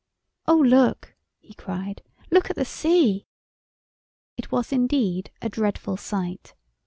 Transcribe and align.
"Oh, 0.47 0.57
look," 0.57 1.13
he 1.37 1.53
cried, 1.53 2.01
"look 2.31 2.49
at 2.49 2.55
the 2.55 2.65
sea." 2.65 3.27
It 4.35 4.51
was, 4.51 4.71
indeed, 4.71 5.29
a 5.43 5.49
dreadful 5.49 5.95
sight. 5.95 6.55